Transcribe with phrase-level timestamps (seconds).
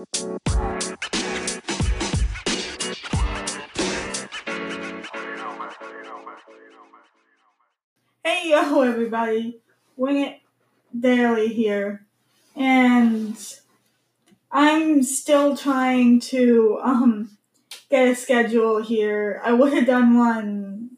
[0.00, 0.06] Hey
[8.48, 9.60] yo everybody,
[9.96, 10.40] Wing It
[10.98, 12.06] Daily here,
[12.56, 13.36] and
[14.50, 17.36] I'm still trying to um
[17.90, 19.42] get a schedule here.
[19.44, 20.96] I would have done one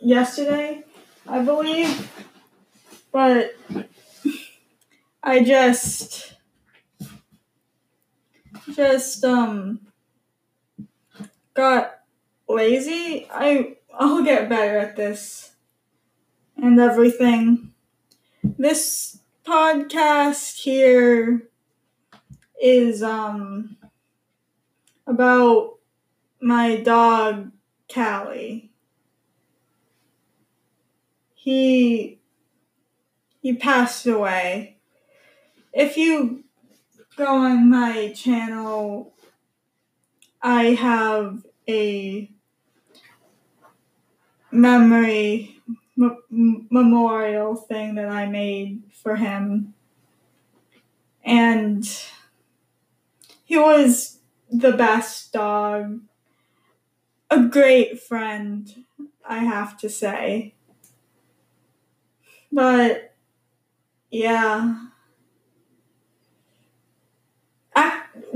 [0.00, 0.84] yesterday,
[1.26, 2.08] I believe,
[3.10, 3.56] but
[5.22, 6.34] I just
[8.74, 9.80] just um
[11.54, 12.00] got
[12.48, 13.26] lazy.
[13.30, 15.52] I I'll get better at this
[16.56, 17.72] and everything.
[18.42, 21.48] This podcast here
[22.62, 23.76] is um
[25.06, 25.78] about
[26.40, 27.50] my dog
[27.92, 28.70] Callie.
[31.34, 32.20] He
[33.40, 34.77] he passed away.
[35.72, 36.44] If you
[37.16, 39.12] go on my channel,
[40.42, 42.30] I have a
[44.50, 45.60] memory
[45.98, 49.74] m- memorial thing that I made for him.
[51.24, 51.86] And
[53.44, 54.18] he was
[54.50, 56.00] the best dog,
[57.30, 58.84] a great friend,
[59.26, 60.54] I have to say.
[62.52, 63.14] But
[64.10, 64.88] yeah.
[67.74, 68.17] I, w-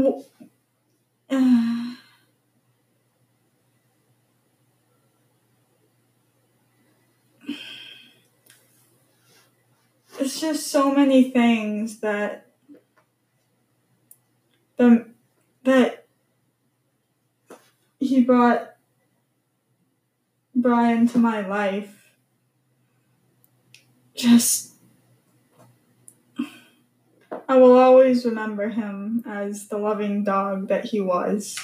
[10.18, 12.46] it's just so many things that
[14.76, 15.06] the
[15.64, 16.06] that
[18.00, 18.70] he brought
[20.54, 21.98] brought into my life.
[24.14, 24.71] Just
[27.48, 31.58] I will always remember him as the loving dog that he was.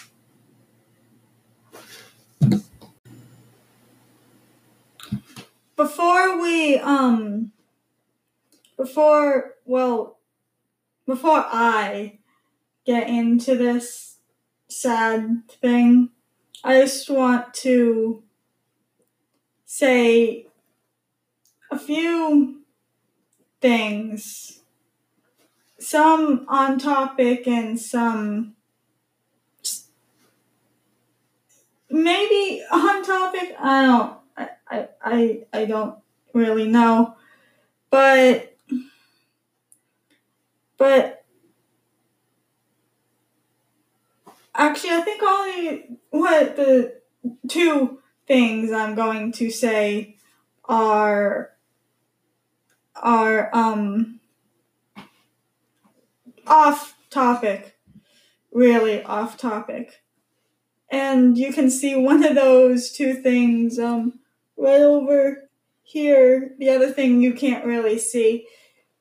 [5.76, 7.52] Before we um
[8.76, 10.18] before well
[11.06, 12.18] before I
[12.84, 14.18] get into this
[14.68, 16.10] sad thing,
[16.64, 18.22] I just want to
[19.64, 20.46] say
[21.70, 22.62] a few
[23.60, 24.57] things.
[25.88, 28.56] Some on topic and some
[31.88, 33.56] maybe on topic.
[33.58, 34.18] I don't
[34.70, 35.94] I, I, I, don't
[36.34, 37.16] really know.
[37.88, 38.54] But
[40.76, 41.24] but
[44.54, 47.00] actually I think only what the
[47.48, 50.16] two things I'm going to say
[50.66, 51.52] are
[52.94, 54.17] are um
[56.48, 57.76] off topic.
[58.52, 60.02] Really off topic.
[60.90, 64.20] And you can see one of those two things um
[64.56, 65.48] right over
[65.82, 66.54] here.
[66.58, 68.46] The other thing you can't really see.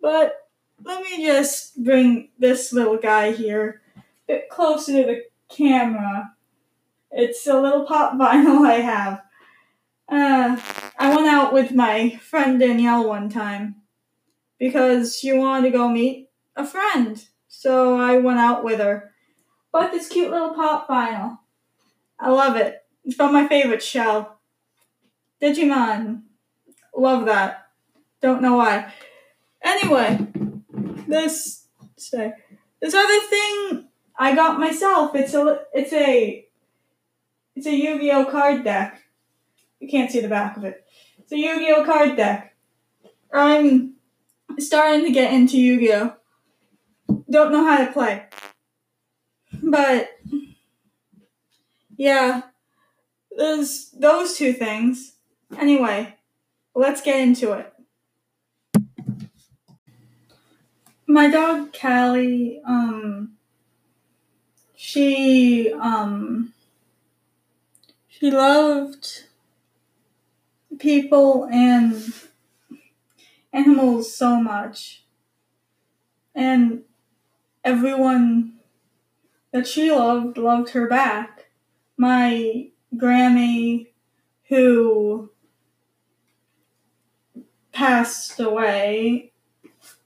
[0.01, 0.35] But
[0.83, 6.33] let me just bring this little guy here a bit closer to the camera.
[7.11, 9.23] It's a little pop vinyl I have.
[10.09, 10.61] Uh,
[10.97, 13.75] I went out with my friend Danielle one time
[14.57, 17.25] because she wanted to go meet a friend.
[17.67, 19.11] So I went out with her.
[19.73, 21.39] Bought this cute little pop vinyl.
[22.17, 22.85] I love it.
[23.03, 24.29] It's from my favorite show.
[25.41, 26.21] Digimon.
[26.95, 27.67] Love that.
[28.21, 28.93] Don't know why.
[29.61, 30.27] Anyway,
[31.09, 31.65] this
[31.97, 32.35] say
[32.79, 35.13] this other thing I got myself.
[35.13, 36.47] It's a it's a
[37.53, 39.01] it's a Yu-Gi-Oh card deck.
[39.81, 40.85] You can't see the back of it.
[41.19, 42.55] It's a Yu-Gi-Oh card deck.
[43.33, 43.95] I'm
[44.57, 46.13] starting to get into Yu-Gi-Oh.
[47.29, 48.25] Don't know how to play.
[49.61, 50.09] But
[51.97, 52.41] yeah,
[53.35, 55.13] there's those two things.
[55.57, 56.15] Anyway,
[56.73, 57.73] let's get into it.
[61.07, 63.33] My dog Callie, um
[64.75, 66.53] she um
[68.07, 69.23] she loved
[70.79, 72.13] people and
[73.53, 75.03] animals so much.
[76.35, 76.83] And
[77.67, 78.53] everyone
[79.51, 81.49] that she loved loved her back.
[81.97, 83.87] My Grammy,
[84.47, 85.31] who
[87.73, 89.33] passed away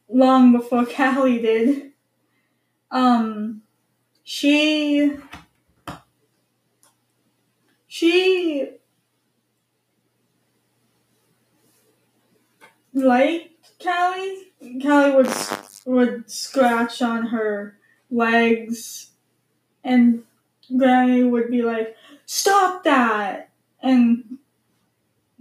[0.10, 1.92] long before Callie did,
[2.90, 3.62] um,
[4.24, 5.14] she
[7.88, 8.72] she
[12.92, 14.52] liked Callie.
[14.82, 17.78] Callie was would scratch on her
[18.10, 19.12] legs,
[19.84, 20.24] and
[20.76, 21.96] Granny would be like,
[22.26, 23.50] Stop that!
[23.84, 24.38] And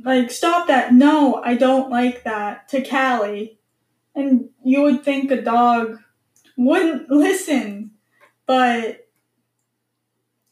[0.02, 0.92] like, stop that.
[0.94, 2.68] No, I don't like that.
[2.70, 3.58] To Callie.
[4.14, 5.98] And you would think a dog
[6.56, 7.92] wouldn't listen,
[8.46, 9.08] but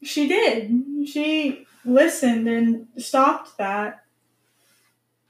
[0.02, 1.08] she did.
[1.08, 4.04] She listened and stopped that.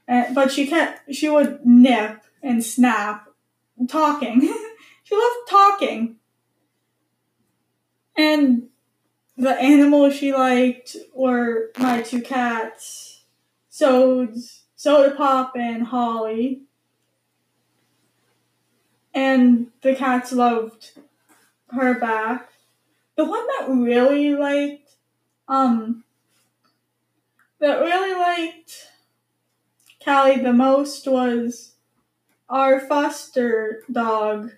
[0.07, 3.28] And, but she kept, she would nip and snap,
[3.87, 4.41] talking.
[5.03, 6.15] she loved talking.
[8.15, 8.67] And
[9.37, 13.23] the animals she liked were my two cats,
[13.69, 16.63] Sods, Soda Pop, and Holly.
[19.13, 20.91] And the cats loved
[21.69, 22.51] her back.
[23.15, 24.95] The one that really liked,
[25.47, 26.03] um,
[27.59, 28.87] that really liked
[30.03, 31.75] Callie the most was
[32.49, 34.51] our foster dog.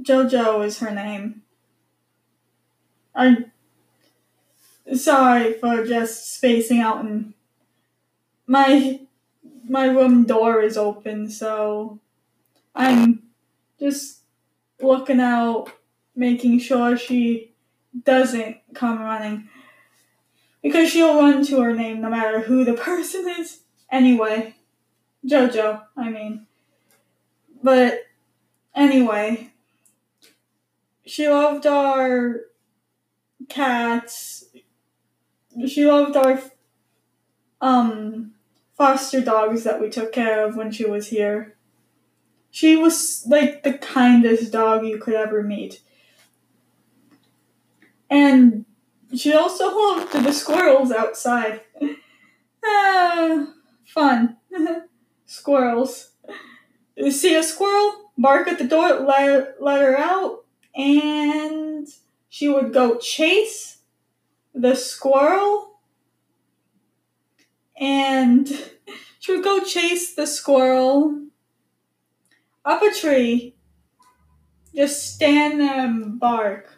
[0.00, 1.42] Jojo is her name.
[3.14, 3.52] I'm
[4.94, 7.34] sorry for just spacing out and
[8.46, 9.00] my
[9.66, 11.98] my room door is open, so
[12.74, 13.22] I'm
[13.78, 14.20] just
[14.80, 15.70] looking out,
[16.14, 17.54] making sure she
[18.04, 19.48] doesn't come running.
[20.62, 23.60] Because she'll run to her name no matter who the person is.
[23.90, 24.54] Anyway,
[25.26, 26.46] Jojo, I mean.
[27.62, 28.06] But
[28.74, 29.52] anyway,
[31.06, 32.40] she loved our
[33.48, 34.44] cats.
[35.66, 36.40] She loved our
[37.60, 38.32] um
[38.76, 41.56] foster dogs that we took care of when she was here.
[42.50, 45.80] She was like the kindest dog you could ever meet.
[48.10, 48.64] And
[49.14, 51.62] she also loved the squirrels outside.
[52.64, 53.46] ah,
[53.84, 54.36] fun.
[55.34, 56.10] Squirrels.
[57.10, 60.44] See a squirrel, bark at the door, let, let her out,
[60.76, 61.88] and
[62.28, 63.78] she would go chase
[64.54, 65.80] the squirrel
[67.76, 68.48] and
[69.18, 71.26] she would go chase the squirrel
[72.64, 73.56] up a tree,
[74.72, 76.72] just stand there and bark.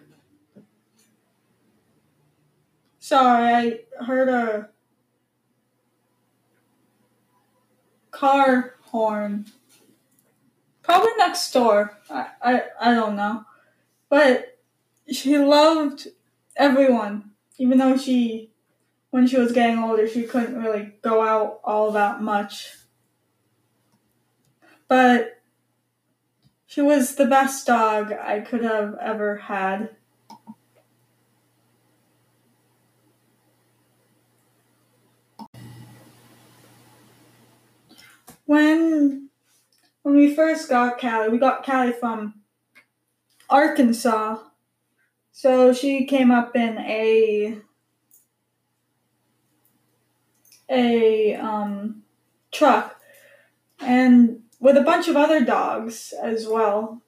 [3.01, 4.71] Sorry, I heard a
[8.17, 9.47] car horn.
[10.83, 11.99] Probably next door.
[12.09, 13.45] I, I, I don't know.
[14.09, 14.59] But
[15.11, 16.09] she loved
[16.57, 18.53] everyone, even though she,
[19.11, 22.73] when she was getting older, she couldn't really go out all that much.
[24.89, 25.43] But
[26.67, 29.96] she was the best dog I could have ever had.
[38.47, 39.29] When
[40.03, 42.35] when we first got Callie, we got Callie from
[43.51, 44.39] Arkansas
[45.39, 47.59] so she came up in a
[50.71, 52.05] a um,
[52.51, 52.99] truck
[53.81, 57.03] and with a bunch of other dogs as well.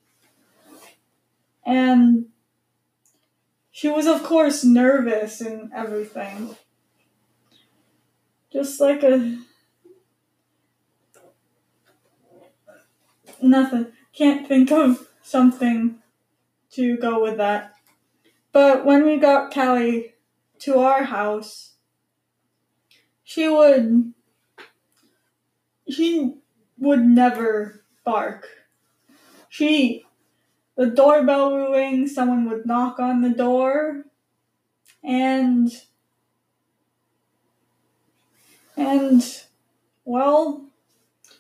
[1.64, 2.26] And
[3.70, 6.55] she was of course nervous and everything.
[8.52, 9.38] Just like a
[13.43, 13.87] nothing.
[14.12, 16.00] Can't think of something
[16.73, 17.73] to go with that.
[18.52, 20.14] But when we got Callie
[20.61, 21.75] to our house,
[23.23, 24.12] she would
[25.88, 26.35] she
[26.78, 28.47] would never bark.
[29.49, 30.04] She
[30.76, 34.04] the doorbell would ring, someone would knock on the door,
[35.02, 35.71] and
[38.76, 39.42] and
[40.04, 40.67] well,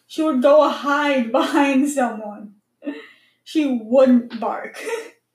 [0.08, 2.54] she would go hide behind someone.
[3.44, 4.82] She wouldn't bark.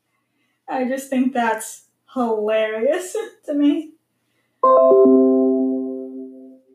[0.68, 3.16] I just think that's hilarious
[3.46, 3.92] to me.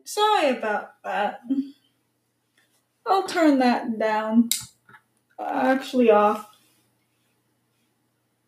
[0.05, 1.41] Sorry about that.
[3.05, 4.49] I'll turn that down.
[5.39, 6.49] Actually, off.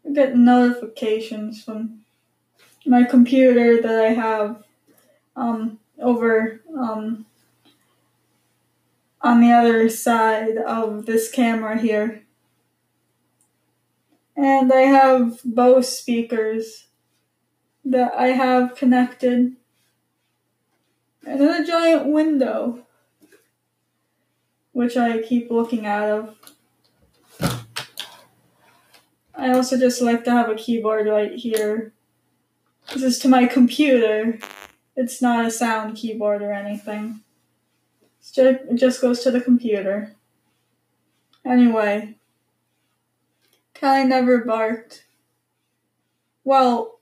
[0.05, 2.01] I get notifications from
[2.85, 4.63] my computer that I have
[5.35, 7.25] um, over um,
[9.23, 12.23] on the other side of this camera here.
[14.35, 16.87] And I have both speakers
[17.85, 19.55] that I have connected.
[21.25, 22.85] And then a giant window,
[24.71, 26.35] which I keep looking out of.
[29.35, 31.93] I also just like to have a keyboard right here.
[32.93, 34.39] This is to my computer.
[34.95, 37.21] It's not a sound keyboard or anything.
[38.37, 40.15] It just goes to the computer.
[41.45, 42.15] Anyway,
[43.73, 45.05] Callie never barked.
[46.43, 46.99] Well,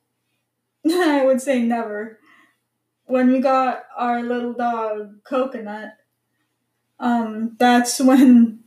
[0.89, 2.19] I would say never.
[3.05, 5.98] When we got our little dog, Coconut,
[7.00, 8.59] um, that's when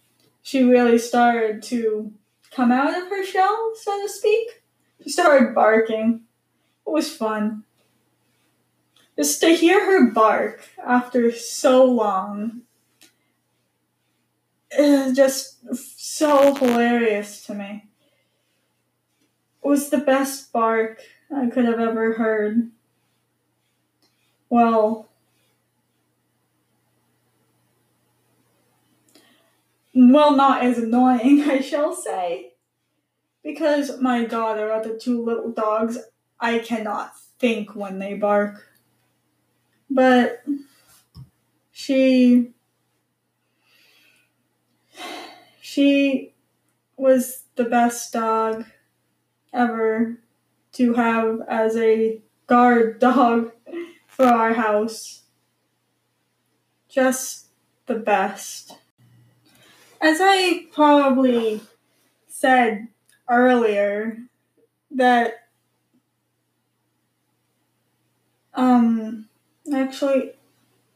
[0.43, 2.13] she really started to
[2.51, 4.63] come out of her shell, so to speak.
[5.03, 6.23] She started barking.
[6.87, 7.65] It was fun.
[9.17, 12.63] Just to hear her bark after so long
[14.71, 15.59] is just
[15.99, 17.85] so hilarious to me.
[19.63, 21.01] It was the best bark
[21.35, 22.71] I could have ever heard.
[24.49, 25.09] Well,
[29.95, 32.55] well, not as annoying, I shall say.
[33.43, 35.99] Because my daughter, or the two little dogs,
[36.41, 38.72] I cannot think when they bark.
[39.95, 40.43] But
[41.71, 42.55] she
[45.61, 46.33] she
[46.97, 48.65] was the best dog
[49.53, 50.17] ever
[50.73, 53.53] to have as a guard dog
[54.07, 55.25] for our house.
[56.89, 57.49] Just
[57.85, 58.79] the best.
[60.01, 61.61] As I probably
[62.29, 62.89] said
[63.29, 64.17] earlier,
[64.91, 65.49] that
[68.55, 69.29] um
[69.73, 70.33] actually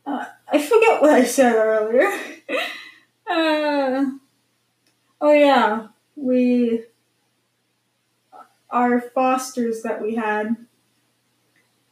[0.07, 2.07] uh, I forget what I said earlier.
[3.31, 4.05] uh,
[5.21, 6.85] oh yeah, we
[8.71, 10.57] our fosters that we had.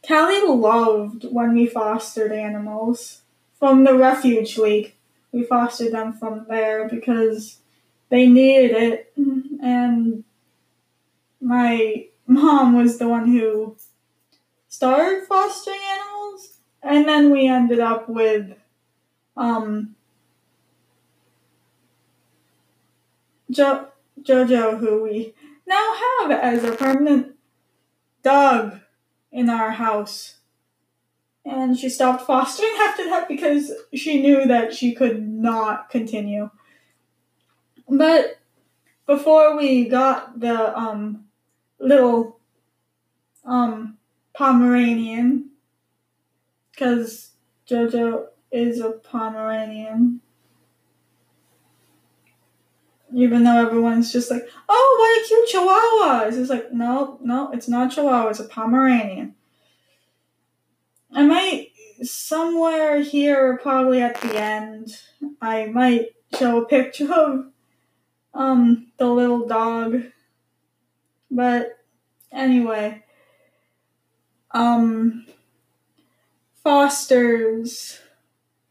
[0.07, 3.23] Callie loved when we fostered animals
[3.59, 4.95] from the refuge league.
[5.33, 7.59] We fostered them from there because
[8.11, 10.25] they needed it, and
[11.41, 13.77] my mom was the one who
[14.69, 16.04] started fostering animals,
[16.85, 18.53] and then we ended up with
[19.37, 19.97] um,
[23.51, 23.89] jo-
[24.23, 25.35] Jojo, who we
[25.67, 27.35] now have as a permanent
[28.23, 28.81] dog
[29.33, 30.37] in our house.
[31.47, 36.51] And she stopped fostering after that because she knew that she could not continue.
[37.89, 38.39] But
[39.07, 41.25] before we got the um,
[41.79, 42.39] little
[43.45, 43.99] um,
[44.35, 45.51] Pomeranian,
[46.75, 47.31] because
[47.69, 50.21] Jojo is a Pomeranian,
[53.15, 56.29] even though everyone's just like, oh, what a cute chihuahua.
[56.29, 59.35] It's just like, no, no, it's not chihuahua, it's a Pomeranian.
[61.13, 61.69] I might,
[62.03, 65.01] somewhere here, probably at the end,
[65.41, 67.47] I might show a picture of
[68.35, 70.03] um, the little dog.
[71.31, 71.79] But
[72.33, 73.05] anyway,
[74.51, 75.27] um,
[76.65, 78.01] Fosters.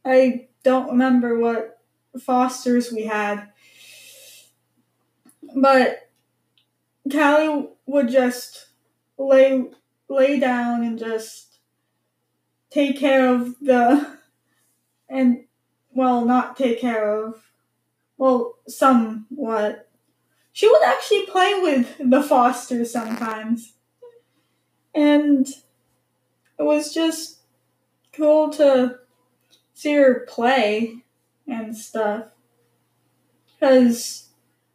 [0.04, 1.80] I don't remember what
[2.20, 3.50] Fosters we had.
[5.56, 6.10] But
[7.10, 8.68] Callie would just
[9.18, 9.70] lay
[10.10, 11.60] lay down and just
[12.72, 14.18] take care of the
[15.10, 15.46] and
[15.94, 17.44] well not take care of
[18.18, 19.90] well somewhat.
[20.52, 23.74] She would actually play with the fosters sometimes.
[24.94, 27.40] And it was just
[28.14, 29.00] cool to
[29.74, 31.04] see her play
[31.48, 32.28] and stuff
[33.64, 34.30] because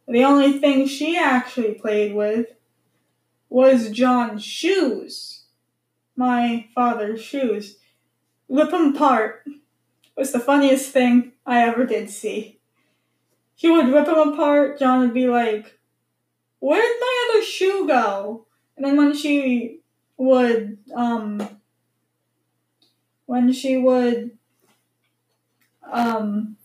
[0.07, 2.47] the only thing she actually played with
[3.49, 5.43] was John's shoes.
[6.15, 7.77] My father's shoes.
[8.49, 9.45] Rip them apart
[10.15, 12.59] was the funniest thing I ever did see.
[13.55, 15.79] She would rip them apart, John would be like,
[16.59, 18.45] Where'd my other shoe go?
[18.75, 19.79] And then when she
[20.17, 21.58] would, um,
[23.29, 24.31] when she would,
[25.83, 26.57] um,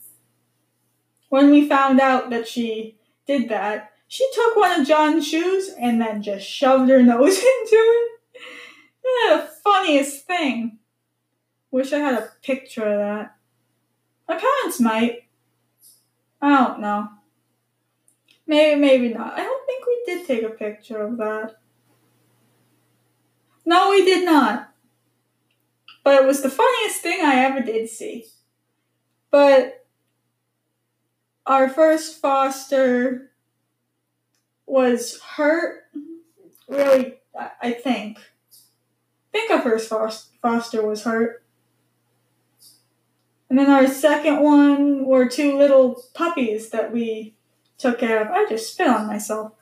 [1.28, 3.90] when we found out that she did that.
[4.08, 8.20] She took one of John's shoes and then just shoved her nose into it.
[9.02, 10.78] The funniest thing.
[11.70, 13.36] Wish I had a picture of that.
[14.26, 15.24] My parents might.
[16.40, 17.08] I don't know.
[18.46, 19.34] Maybe, maybe not.
[19.34, 21.56] I don't think we did take a picture of that.
[23.66, 24.73] No, we did not.
[26.04, 28.26] But it was the funniest thing I ever did see.
[29.30, 29.84] But
[31.46, 33.32] our first foster
[34.66, 35.84] was hurt
[36.68, 37.14] really
[37.60, 38.18] i think.
[38.18, 39.92] I think our first
[40.40, 41.42] foster was hurt.
[43.50, 47.34] And then our second one were two little puppies that we
[47.76, 48.28] took care of.
[48.30, 49.52] I just spit on myself.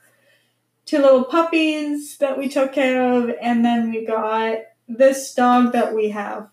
[0.85, 4.57] Two little puppies that we took care of and then we got
[4.97, 6.49] this dog that we have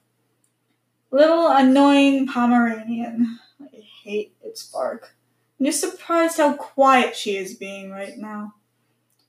[1.11, 5.15] little annoying pomeranian i hate its bark
[5.61, 8.55] I'm just surprised how quiet she is being right now.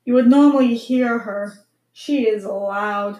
[0.05, 1.65] You would normally hear her.
[1.91, 3.19] She is loud.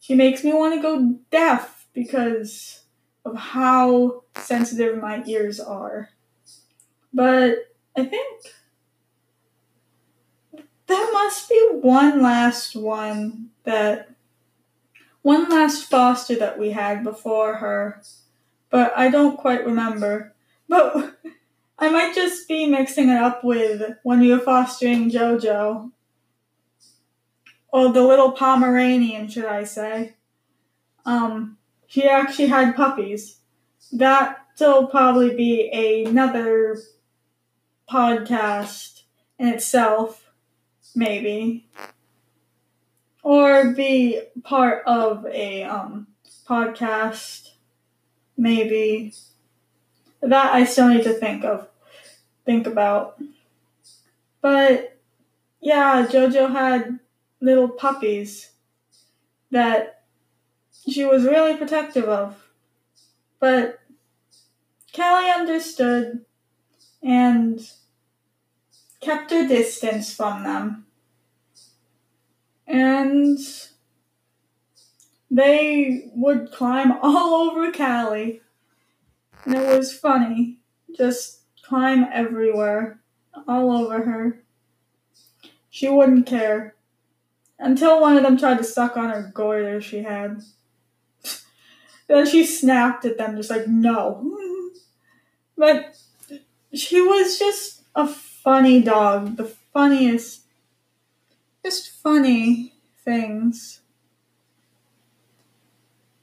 [0.00, 2.82] She makes me want to go deaf because
[3.24, 6.10] of how sensitive my ears are.
[7.14, 8.46] But I think
[10.88, 14.10] there must be one last one that
[15.26, 18.00] one last foster that we had before her,
[18.70, 20.32] but I don't quite remember.
[20.68, 21.16] But
[21.80, 25.90] I might just be mixing it up with when we were fostering JoJo.
[27.72, 30.14] Or the little Pomeranian, should I say.
[31.04, 33.38] Um, she actually had puppies.
[33.90, 36.78] That'll probably be another
[37.90, 39.02] podcast
[39.40, 40.30] in itself,
[40.94, 41.66] maybe.
[43.26, 46.06] Or be part of a um,
[46.48, 47.50] podcast,
[48.36, 49.14] maybe.
[50.22, 51.66] That I still need to think of,
[52.44, 53.20] think about.
[54.40, 54.96] But
[55.60, 57.00] yeah, JoJo had
[57.40, 58.52] little puppies
[59.50, 60.04] that
[60.88, 62.48] she was really protective of.
[63.40, 63.80] But
[64.94, 66.24] Callie understood
[67.02, 67.60] and
[69.00, 70.85] kept her distance from them.
[72.66, 73.38] And
[75.30, 78.40] they would climb all over Callie.
[79.44, 80.58] And it was funny.
[80.96, 83.00] Just climb everywhere,
[83.46, 84.42] all over her.
[85.70, 86.74] She wouldn't care.
[87.58, 90.42] Until one of them tried to suck on her goiter she had.
[92.08, 94.38] then she snapped at them, just like, no.
[95.56, 95.98] but
[96.72, 99.36] she was just a funny dog.
[99.36, 100.42] The funniest.
[101.66, 103.80] Just funny things.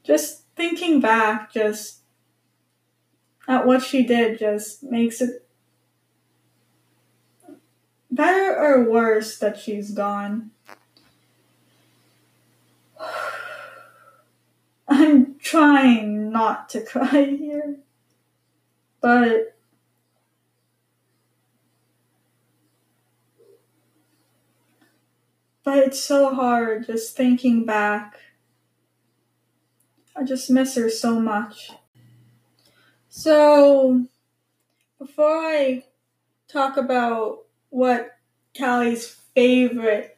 [0.02, 1.98] Just thinking back, just
[3.46, 5.46] at what she did, just makes it
[8.10, 10.52] better or worse that she's gone.
[14.88, 17.80] I'm trying not to cry here,
[19.02, 19.53] but
[25.64, 28.20] but it's so hard just thinking back.
[30.16, 31.72] I just miss her so much.
[33.10, 34.06] So,
[35.00, 35.86] before I
[36.48, 38.18] talk about what
[38.58, 40.18] Callie's favorite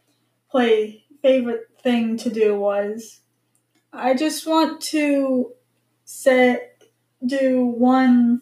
[0.49, 3.21] play, favorite thing to do was,
[3.91, 5.53] I just want to
[6.03, 6.84] set
[7.25, 8.41] do one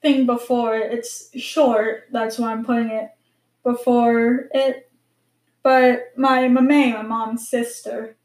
[0.00, 2.04] thing before it's short.
[2.12, 3.10] That's why I'm putting it
[3.64, 4.90] before it.
[5.62, 8.16] But my mame, my mom's sister,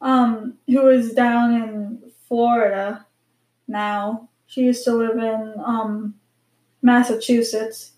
[0.00, 3.06] um, who is down in Florida
[3.68, 4.28] now.
[4.46, 6.14] She used to live in um,
[6.82, 7.92] Massachusetts,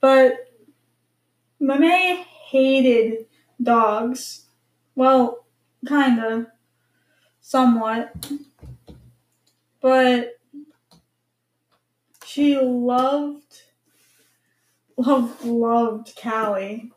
[0.00, 0.52] but
[1.60, 3.26] mame hated
[3.62, 4.46] dogs.
[4.94, 5.44] Well,
[5.86, 6.52] kinda,
[7.40, 8.14] somewhat,
[9.80, 10.38] but
[12.24, 13.62] she loved,
[14.96, 16.92] loved, loved Callie.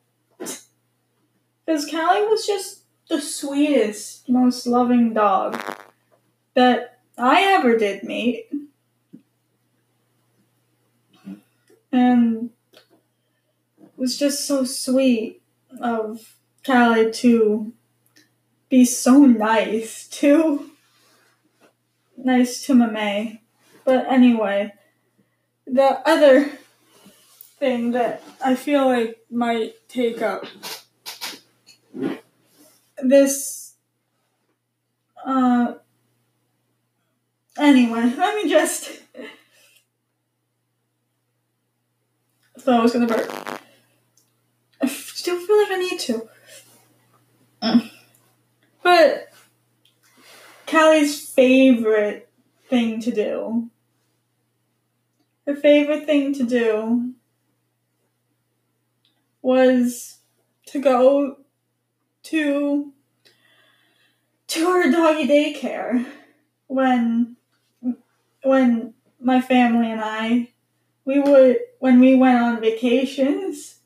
[1.69, 2.79] Because Callie was just
[3.09, 5.61] the sweetest, most loving dog
[6.55, 8.47] that I ever did meet.
[11.91, 15.43] And it was just so sweet
[15.79, 17.71] of Callie to
[18.67, 20.71] be so nice to
[22.17, 23.41] nice to Mame.
[23.85, 24.73] But anyway,
[25.67, 26.49] the other
[27.59, 30.45] thing that I feel like might take up
[33.09, 33.73] this
[35.25, 35.73] uh
[37.57, 38.89] anyway, let me just
[42.59, 43.61] thought I was gonna burp.
[44.81, 46.29] I still feel like I need to.
[47.61, 47.91] Mm.
[48.81, 49.29] But
[50.65, 52.29] Callie's favorite
[52.69, 53.69] thing to do,
[55.45, 57.13] her favorite thing to do
[59.41, 60.19] was
[60.67, 61.37] to go
[62.23, 62.93] to
[64.49, 66.05] to her doggy daycare
[66.67, 67.35] when
[68.43, 70.49] when my family and I
[71.05, 73.79] we would when we went on vacations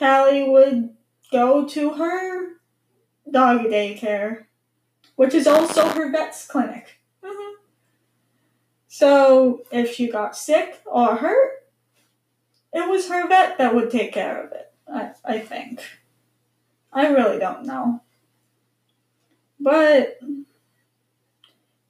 [0.00, 0.96] Callie would
[1.30, 2.52] go to her
[3.30, 4.44] doggy daycare,
[5.14, 7.00] which is also her vet's clinic.
[7.22, 7.62] Mm-hmm.
[8.88, 11.66] So if she got sick or hurt,
[12.72, 15.82] it was her vet that would take care of it, I, I think.
[16.92, 18.00] I really don't know.
[19.60, 20.18] But,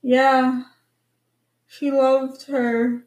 [0.03, 0.65] yeah,
[1.67, 3.05] she loved her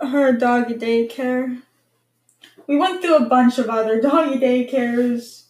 [0.00, 1.62] her doggy daycare.
[2.66, 5.44] We went through a bunch of other doggy daycares,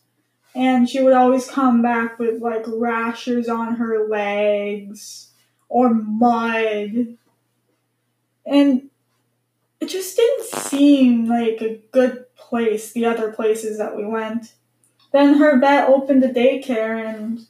[0.55, 5.31] and she would always come back with like rashes on her legs
[5.69, 7.17] or mud.
[8.47, 8.91] And
[9.81, 14.53] it just didn't seem like a good place, the other places that we went.
[15.17, 17.47] Then her vet opened a daycare and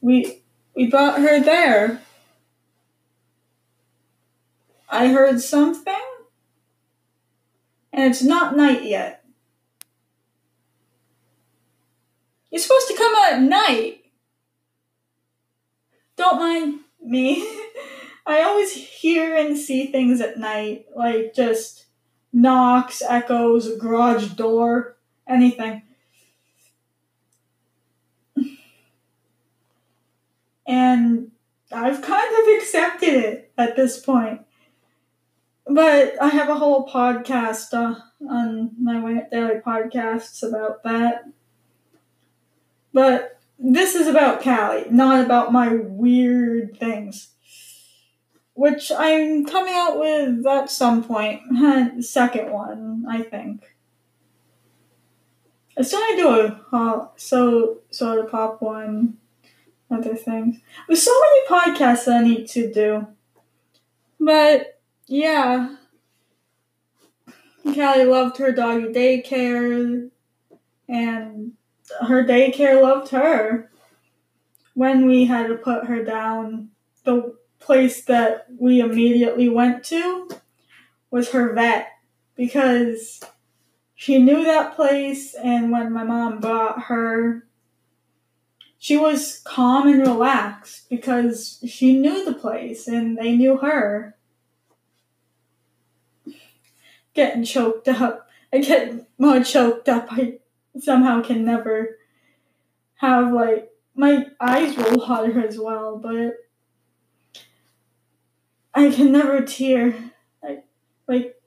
[0.00, 0.40] we
[0.76, 2.00] we brought her there.
[4.88, 6.06] I heard something
[7.92, 9.24] and it's not night yet.
[12.52, 14.04] You're supposed to come out at night.
[16.14, 17.44] Don't mind me.
[18.26, 21.86] I always hear and see things at night, like just
[22.32, 25.82] knocks, echoes, garage door, anything.
[30.66, 31.32] And
[31.72, 34.42] I've kind of accepted it at this point.
[35.66, 37.98] But I have a whole podcast uh,
[38.28, 41.24] on my daily podcasts about that.
[42.92, 47.28] But this is about Callie, not about my weird things.
[48.54, 51.40] Which I'm coming out with at some point.
[52.04, 53.64] second one, I think.
[55.78, 59.16] I still need to do a uh, so soda pop one,
[59.92, 60.58] other things.
[60.86, 63.06] There's so many podcasts I need to do.
[64.18, 65.76] But yeah.
[67.64, 70.10] Callie loved her doggy daycare
[70.88, 71.52] and
[72.00, 73.70] her daycare loved her.
[74.74, 76.70] When we had to put her down,
[77.04, 80.28] the place that we immediately went to
[81.10, 81.88] was her vet
[82.36, 83.20] because
[83.94, 87.46] she knew that place and when my mom brought her
[88.82, 94.16] she was calm and relaxed because she knew the place and they knew her
[97.14, 100.38] getting choked up i get more choked up i
[100.80, 101.98] somehow can never
[102.96, 106.38] have like my eyes roll harder as well but
[108.74, 109.94] I can never tear.
[110.42, 110.64] Like,
[111.06, 111.40] like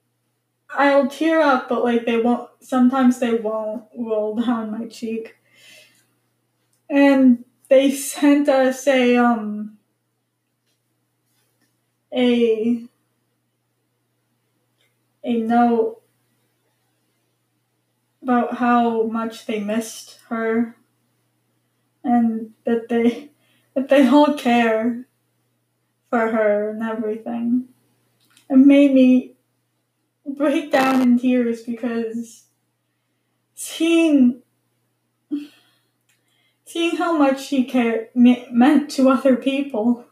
[0.70, 2.48] I'll tear up, but like they won't.
[2.60, 5.36] Sometimes they won't roll down my cheek.
[6.88, 9.78] And they sent us a um
[12.12, 12.84] a
[15.24, 16.00] a note
[18.22, 20.76] about how much they missed her
[22.02, 23.30] and that they
[23.74, 25.06] that they all care
[26.08, 27.68] for her and everything.
[28.48, 29.34] It made me
[30.24, 32.44] break down in tears because
[33.54, 34.42] seeing
[36.76, 40.04] seeing how much she cared meant to other people,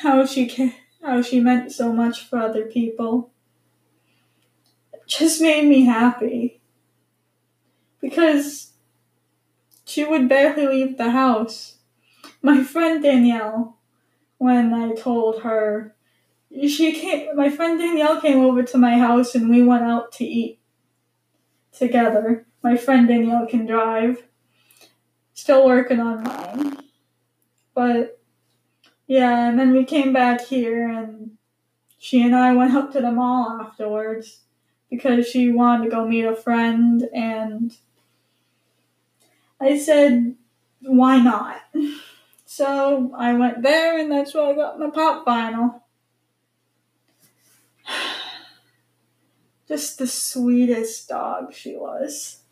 [0.00, 0.72] how she cared,
[1.02, 3.30] how she meant so much for other people,
[5.06, 6.62] just made me happy
[8.00, 8.72] because
[9.84, 11.76] she would barely leave the house.
[12.40, 13.76] My friend Danielle
[14.38, 15.94] when I told her
[16.50, 20.24] she came my friend Danielle came over to my house and we went out to
[20.24, 20.58] eat
[21.70, 22.46] together.
[22.62, 24.22] My friend Danielle can drive.
[25.34, 26.78] Still working on mine.
[27.74, 28.20] But
[29.06, 31.32] yeah, and then we came back here and
[31.98, 34.40] she and I went up to the mall afterwards
[34.90, 37.76] because she wanted to go meet a friend and
[39.60, 40.36] I said,
[40.80, 41.60] why not?
[42.46, 45.80] So I went there, and that's where I got my pop vinyl.
[49.66, 52.43] Just the sweetest dog she was.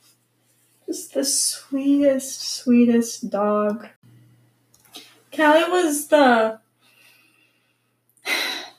[0.87, 3.89] Just the sweetest, sweetest dog.
[5.35, 6.61] Callie was the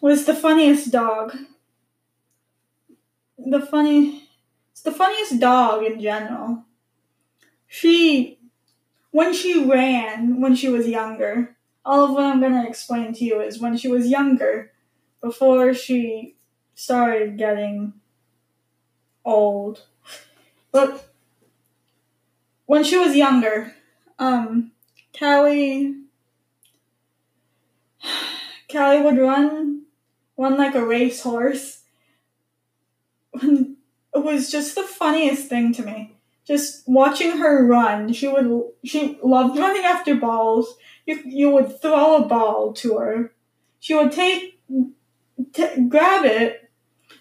[0.02, 1.36] was the funniest dog.
[3.38, 4.30] The funny
[4.72, 6.66] it's the funniest dog in general.
[7.68, 8.40] She
[9.12, 13.42] when she ran when she was younger, all of what I'm to explain to you
[13.42, 14.72] is when she was younger,
[15.22, 16.36] before she
[16.76, 17.94] started getting
[19.24, 19.84] old.
[20.72, 21.13] But
[22.66, 23.74] when she was younger,
[24.20, 24.72] um,
[25.18, 25.96] Callie,
[28.72, 29.84] Callie would run,
[30.38, 31.82] run like a racehorse.
[33.42, 33.76] it
[34.14, 36.14] was just the funniest thing to me
[36.46, 40.76] just watching her run, she would she loved running after balls.
[41.06, 43.34] You you would throw a ball to her.
[43.80, 44.60] She would take
[45.54, 46.70] t- grab it.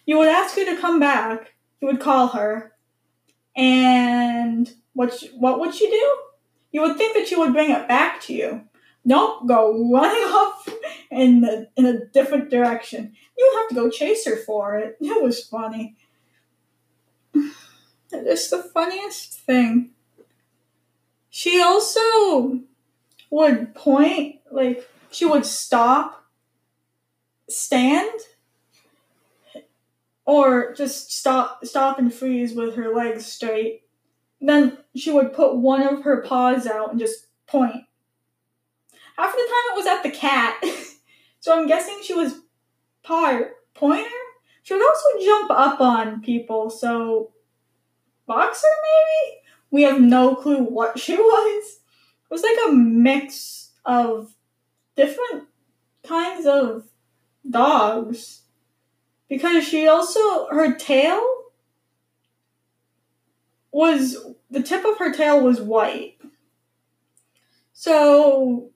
[0.07, 1.53] You would ask her to come back.
[1.81, 2.73] You would call her,
[3.57, 6.17] and what what would she do?
[6.71, 8.63] You would think that she would bring it back to you,
[9.05, 10.69] Nope, go running off
[11.11, 13.15] in the, in a different direction.
[13.37, 14.97] You have to go chase her for it.
[15.13, 15.97] It was funny.
[18.13, 19.91] It's the funniest thing.
[21.31, 22.61] She also
[23.31, 26.25] would point, like, she would stop,
[27.49, 28.21] stand,
[30.25, 33.82] or just stop stop and freeze with her legs straight.
[34.43, 37.85] Then she would put one of her paws out and just point.
[39.17, 40.63] Half of the time it was at the cat,
[41.41, 42.41] so I'm guessing she was
[43.05, 43.41] paw
[43.75, 44.11] pointer.
[44.65, 47.33] She would also jump up on people, so
[48.27, 49.39] boxer maybe.
[49.71, 51.81] We have no clue what she was.
[52.25, 54.35] It was like a mix of
[54.97, 55.45] different
[56.05, 56.89] kinds of
[57.49, 58.43] dogs
[59.29, 61.42] because she also her tail
[63.73, 64.17] was
[64.51, 66.19] the tip of her tail was white.
[67.73, 68.71] So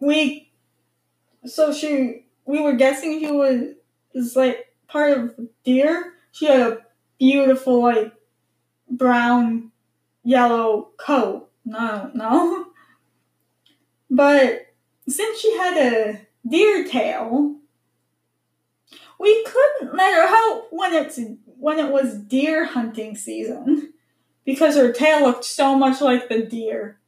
[0.00, 0.52] we
[1.44, 3.74] so she we were guessing she was
[4.14, 6.14] is like part of deer.
[6.30, 6.78] She had a
[7.18, 8.12] beautiful like
[8.88, 9.72] brown
[10.22, 11.50] yellow coat.
[11.64, 12.68] No, don't.
[14.14, 14.66] But
[15.08, 17.56] since she had a deer tail,
[19.18, 21.18] we couldn't let her out when it's
[21.62, 23.92] when it was deer hunting season
[24.44, 26.98] because her tail looked so much like the deer.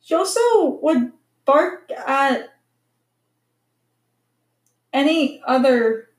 [0.00, 1.10] She also would
[1.44, 2.54] bark at
[4.92, 6.10] any other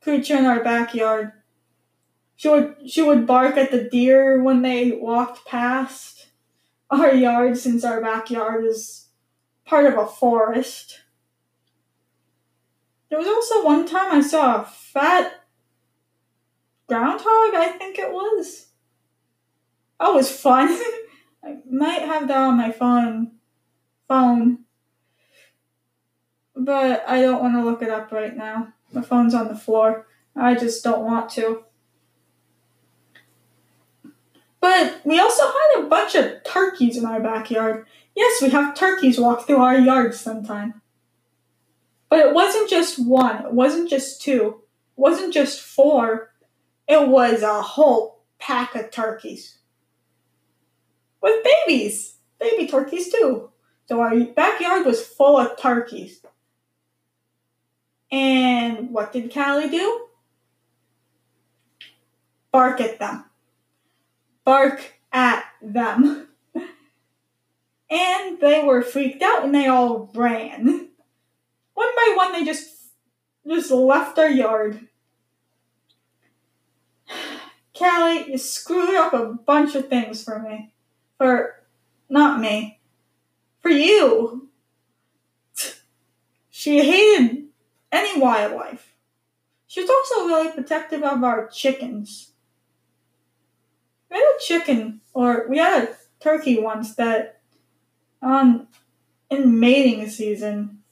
[0.00, 1.32] creature in our backyard.
[2.36, 6.28] She would she would bark at the deer when they walked past
[6.88, 9.08] our yard since our backyard is
[9.66, 11.00] part of a forest.
[13.10, 15.37] There was also one time I saw a fat
[16.88, 18.66] groundhog, I think it was.
[20.00, 20.68] That was fun.
[21.44, 23.32] I might have that on my phone
[24.08, 24.60] phone.
[26.56, 28.72] But I don't want to look it up right now.
[28.92, 30.06] My phone's on the floor.
[30.34, 31.64] I just don't want to.
[34.60, 37.86] But we also had a bunch of turkeys in our backyard.
[38.16, 40.82] Yes, we have turkeys walk through our yard sometime.
[42.08, 44.62] But it wasn't just one, it wasn't just two,
[44.96, 46.30] it wasn't just four,
[46.88, 49.58] it was a whole pack of turkeys.
[51.20, 53.50] With babies, baby turkeys too.
[53.86, 56.22] So our backyard was full of turkeys.
[58.10, 60.06] And what did Callie do?
[62.50, 63.24] Bark at them.
[64.44, 66.28] Bark at them.
[67.90, 70.88] and they were freaked out and they all ran.
[71.74, 72.74] One by one they just
[73.46, 74.88] just left our yard.
[77.78, 80.72] Callie, you screwed up a bunch of things for me.
[81.16, 81.62] For
[82.08, 82.78] not me
[83.60, 84.48] for you.
[86.50, 87.44] She hated
[87.92, 88.92] any wildlife.
[89.68, 92.32] She was also really protective of our chickens.
[94.10, 97.40] We had a chicken, or we had a turkey once that,
[98.20, 98.66] um,
[99.30, 100.82] in mating season,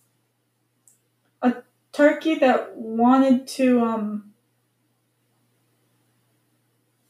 [1.43, 4.35] a turkey that wanted to, um,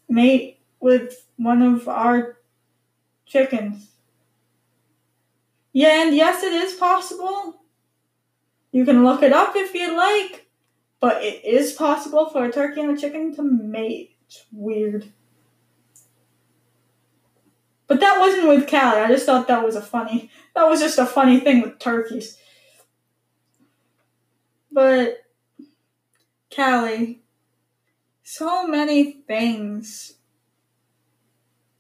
[0.09, 2.39] mate with one of our
[3.27, 3.91] chickens.
[5.73, 7.61] Yeah, and yes, it is possible.
[8.73, 10.47] You can look it up if you'd like,
[11.01, 14.17] but it is possible for a turkey and a chicken to mate.
[14.27, 15.13] It's weird.
[17.87, 19.01] But that wasn't with Callie.
[19.01, 20.31] I just thought that was a funny.
[20.55, 22.37] That was just a funny thing with turkeys.
[24.73, 25.19] But
[26.55, 27.23] Callie,
[28.29, 30.15] so many things.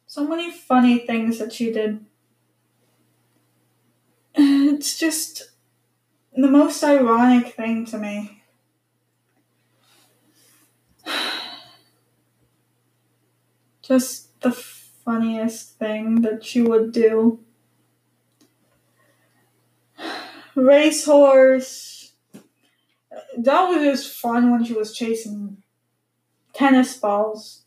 [0.06, 2.06] So many funny things that she did
[4.36, 5.50] it's just
[6.36, 8.42] the most ironic thing to me.
[13.82, 17.40] Just the funniest thing that she would do.
[20.54, 22.12] Racehorse.
[23.38, 25.62] That was just fun when she was chasing
[26.56, 27.62] tennis balls.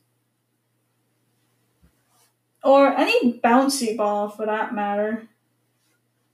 [2.63, 5.27] Or any bouncy ball for that matter.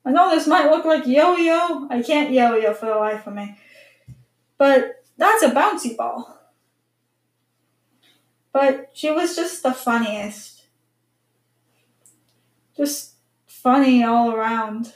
[0.05, 1.87] I know this might look like yo-yo.
[1.89, 3.57] I can't yo-yo for the life of me.
[4.57, 6.39] But that's a bouncy ball.
[8.51, 10.63] But she was just the funniest.
[12.77, 13.15] Just
[13.45, 14.93] funny all around.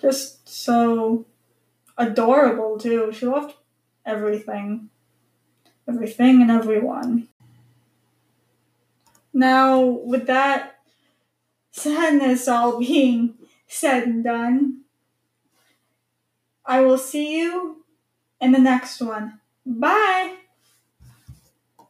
[0.00, 1.26] Just so
[2.00, 3.12] adorable too.
[3.12, 3.54] She loved
[4.04, 4.88] everything.
[5.86, 7.28] Everything and everyone.
[9.32, 10.78] Now, with that
[11.70, 13.34] sadness all being
[13.68, 14.80] said and done,
[16.64, 17.84] I will see you
[18.40, 19.40] in the next one.
[19.64, 20.39] Bye!